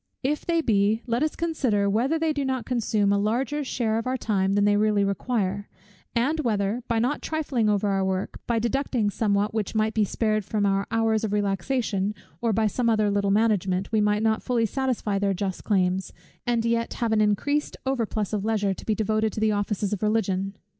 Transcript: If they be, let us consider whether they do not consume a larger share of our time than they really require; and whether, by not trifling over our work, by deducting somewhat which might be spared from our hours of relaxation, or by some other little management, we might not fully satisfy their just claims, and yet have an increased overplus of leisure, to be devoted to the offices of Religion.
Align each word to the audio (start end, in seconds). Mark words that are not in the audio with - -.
If 0.23 0.47
they 0.47 0.61
be, 0.61 1.03
let 1.05 1.21
us 1.21 1.35
consider 1.35 1.87
whether 1.87 2.17
they 2.17 2.33
do 2.33 2.43
not 2.43 2.65
consume 2.65 3.13
a 3.13 3.19
larger 3.19 3.63
share 3.63 3.99
of 3.99 4.07
our 4.07 4.17
time 4.17 4.53
than 4.53 4.65
they 4.65 4.75
really 4.75 5.03
require; 5.03 5.69
and 6.15 6.39
whether, 6.39 6.81
by 6.87 6.97
not 6.97 7.21
trifling 7.21 7.69
over 7.69 7.87
our 7.87 8.03
work, 8.03 8.39
by 8.47 8.57
deducting 8.57 9.11
somewhat 9.11 9.53
which 9.53 9.75
might 9.75 9.93
be 9.93 10.03
spared 10.03 10.43
from 10.43 10.65
our 10.65 10.87
hours 10.89 11.23
of 11.23 11.33
relaxation, 11.33 12.15
or 12.41 12.51
by 12.51 12.65
some 12.65 12.89
other 12.89 13.11
little 13.11 13.29
management, 13.29 13.91
we 13.91 14.01
might 14.01 14.23
not 14.23 14.41
fully 14.41 14.65
satisfy 14.65 15.19
their 15.19 15.35
just 15.35 15.63
claims, 15.63 16.11
and 16.47 16.65
yet 16.65 16.95
have 16.95 17.11
an 17.11 17.21
increased 17.21 17.77
overplus 17.85 18.33
of 18.33 18.43
leisure, 18.43 18.73
to 18.73 18.85
be 18.87 18.95
devoted 18.95 19.31
to 19.31 19.39
the 19.39 19.51
offices 19.51 19.93
of 19.93 20.01
Religion. 20.01 20.55